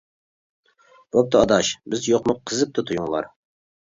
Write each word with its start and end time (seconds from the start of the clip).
بوپتۇ 1.15 1.41
ئاداش 1.41 1.69
بىز 1.95 2.07
يوقمۇ 2.13 2.35
قىزىپتۇ 2.53 2.85
تويۇڭلار. 2.91 3.29